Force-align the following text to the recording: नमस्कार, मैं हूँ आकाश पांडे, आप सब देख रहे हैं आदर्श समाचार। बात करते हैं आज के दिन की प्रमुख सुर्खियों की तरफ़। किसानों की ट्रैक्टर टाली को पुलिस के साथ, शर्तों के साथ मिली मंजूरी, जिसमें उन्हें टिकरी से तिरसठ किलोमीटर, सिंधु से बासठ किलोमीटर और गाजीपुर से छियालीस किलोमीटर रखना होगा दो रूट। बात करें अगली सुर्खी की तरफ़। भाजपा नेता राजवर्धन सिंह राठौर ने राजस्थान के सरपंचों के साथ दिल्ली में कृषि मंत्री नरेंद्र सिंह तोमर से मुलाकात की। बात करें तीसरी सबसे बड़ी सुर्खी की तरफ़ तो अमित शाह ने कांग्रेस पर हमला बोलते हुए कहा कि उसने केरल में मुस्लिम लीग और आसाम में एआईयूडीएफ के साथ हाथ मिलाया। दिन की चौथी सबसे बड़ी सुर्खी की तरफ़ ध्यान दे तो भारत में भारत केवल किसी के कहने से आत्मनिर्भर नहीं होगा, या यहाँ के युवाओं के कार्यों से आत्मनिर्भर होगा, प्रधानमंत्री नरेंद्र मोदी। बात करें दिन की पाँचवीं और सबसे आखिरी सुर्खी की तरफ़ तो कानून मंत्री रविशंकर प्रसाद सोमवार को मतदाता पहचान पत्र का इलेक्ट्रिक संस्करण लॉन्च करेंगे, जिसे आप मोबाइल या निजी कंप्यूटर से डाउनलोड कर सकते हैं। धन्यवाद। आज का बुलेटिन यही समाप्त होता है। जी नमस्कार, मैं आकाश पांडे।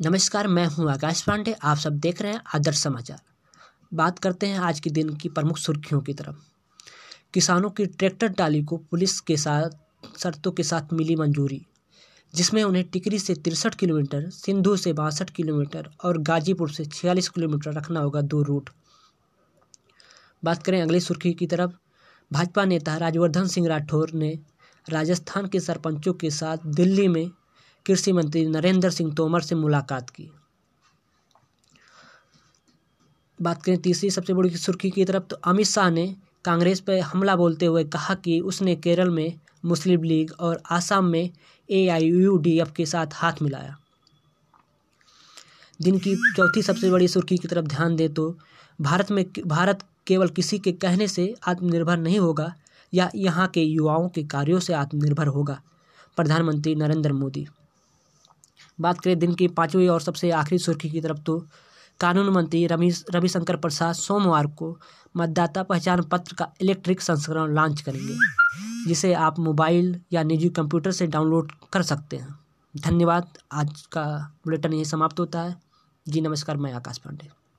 नमस्कार, 0.00 0.46
मैं 0.46 0.66
हूँ 0.66 0.90
आकाश 0.90 1.22
पांडे, 1.22 1.52
आप 1.52 1.76
सब 1.76 1.98
देख 1.98 2.22
रहे 2.22 2.32
हैं 2.32 2.40
आदर्श 2.54 2.78
समाचार। 2.78 3.20
बात 3.94 4.18
करते 4.18 4.46
हैं 4.46 4.58
आज 4.58 4.80
के 4.80 4.90
दिन 4.90 5.16
की 5.16 5.28
प्रमुख 5.28 5.58
सुर्खियों 5.58 6.00
की 6.00 6.14
तरफ़। 6.14 6.36
किसानों 7.34 7.70
की 7.70 7.86
ट्रैक्टर 7.86 8.28
टाली 8.28 8.62
को 8.62 8.76
पुलिस 8.76 9.20
के 9.20 9.36
साथ, 9.36 9.70
शर्तों 10.18 10.52
के 10.52 10.62
साथ 10.62 10.92
मिली 10.92 11.16
मंजूरी, 11.16 11.66
जिसमें 12.34 12.64
उन्हें 12.64 12.84
टिकरी 12.84 13.18
से 13.18 13.34
तिरसठ 13.34 13.74
किलोमीटर, 13.74 14.30
सिंधु 14.30 14.76
से 14.76 14.92
बासठ 14.92 15.30
किलोमीटर 15.30 15.90
और 16.04 16.18
गाजीपुर 16.18 16.70
से 16.70 16.84
छियालीस 16.84 17.28
किलोमीटर 17.28 17.72
रखना 17.72 18.00
होगा 18.00 18.20
दो 18.20 18.42
रूट। 18.42 18.70
बात 20.44 20.62
करें 20.62 20.82
अगली 20.82 21.00
सुर्खी 21.00 21.32
की 21.32 21.46
तरफ़। 21.46 21.70
भाजपा 22.32 22.64
नेता 22.64 22.96
राजवर्धन 22.96 23.46
सिंह 23.46 23.68
राठौर 23.68 24.10
ने 24.10 24.38
राजस्थान 24.90 25.48
के 25.48 25.60
सरपंचों 25.60 26.14
के 26.14 26.30
साथ 26.30 26.58
दिल्ली 26.66 27.08
में 27.08 27.30
कृषि 27.86 28.12
मंत्री 28.12 28.44
नरेंद्र 28.46 28.90
सिंह 28.90 29.12
तोमर 29.14 29.40
से 29.40 29.54
मुलाकात 29.54 30.10
की। 30.10 30.30
बात 33.38 33.62
करें 33.62 33.78
तीसरी 33.78 34.10
सबसे 34.10 34.34
बड़ी 34.34 34.50
सुर्खी 34.50 34.90
की 34.90 35.04
तरफ़ 35.04 35.22
तो 35.22 35.36
अमित 35.44 35.66
शाह 35.66 35.90
ने 35.90 36.14
कांग्रेस 36.44 36.80
पर 36.80 36.98
हमला 37.02 37.36
बोलते 37.36 37.66
हुए 37.66 37.84
कहा 37.86 38.14
कि 38.14 38.38
उसने 38.42 38.74
केरल 38.76 39.10
में 39.10 39.38
मुस्लिम 39.64 40.02
लीग 40.02 40.32
और 40.40 40.62
आसाम 40.70 41.04
में 41.04 41.30
एआईयूडीएफ 41.68 42.72
के 42.76 42.86
साथ 42.86 43.14
हाथ 43.14 43.42
मिलाया। 43.42 43.76
दिन 45.80 45.98
की 45.98 46.14
चौथी 46.36 46.62
सबसे 46.62 46.90
बड़ी 46.90 47.08
सुर्खी 47.08 47.36
की 47.38 47.48
तरफ़ 47.48 47.66
ध्यान 47.66 47.96
दे 47.96 48.08
तो 48.08 48.36
भारत 48.78 49.10
में 49.10 49.24
भारत 49.46 49.84
केवल 50.06 50.28
किसी 50.28 50.58
के 50.58 50.72
कहने 50.74 51.08
से 51.08 51.34
आत्मनिर्भर 51.46 51.96
नहीं 51.98 52.18
होगा, 52.18 52.54
या 52.92 53.10
यहाँ 53.14 53.48
के 53.48 53.62
युवाओं 53.62 54.08
के 54.08 54.22
कार्यों 54.24 54.58
से 54.60 54.72
आत्मनिर्भर 54.74 55.26
होगा, 55.26 55.60
प्रधानमंत्री 56.16 56.74
नरेंद्र 56.74 57.12
मोदी। 57.12 57.46
बात 58.78 59.00
करें 59.00 59.18
दिन 59.18 59.34
की 59.34 59.48
पाँचवीं 59.50 59.88
और 59.88 60.00
सबसे 60.00 60.30
आखिरी 60.32 60.58
सुर्खी 60.58 60.90
की 60.90 61.00
तरफ़ 61.00 61.18
तो 61.18 61.38
कानून 62.00 62.28
मंत्री 62.28 62.66
रविशंकर 62.66 63.56
प्रसाद 63.56 63.94
सोमवार 63.94 64.46
को 64.46 64.76
मतदाता 65.14 65.62
पहचान 65.62 66.02
पत्र 66.02 66.36
का 66.36 66.48
इलेक्ट्रिक 66.60 67.00
संस्करण 67.00 67.54
लॉन्च 67.54 67.80
करेंगे, 67.80 68.16
जिसे 68.86 69.12
आप 69.14 69.38
मोबाइल 69.38 70.00
या 70.12 70.22
निजी 70.22 70.48
कंप्यूटर 70.48 70.92
से 70.92 71.06
डाउनलोड 71.06 71.52
कर 71.72 71.82
सकते 71.82 72.16
हैं। 72.16 72.38
धन्यवाद। 72.74 73.38
आज 73.52 73.86
का 73.92 74.04
बुलेटिन 74.44 74.72
यही 74.72 74.84
समाप्त 74.84 75.20
होता 75.20 75.42
है। 75.42 75.56
जी 76.06 76.20
नमस्कार, 76.20 76.56
मैं 76.56 76.72
आकाश 76.72 76.98
पांडे। 76.98 77.28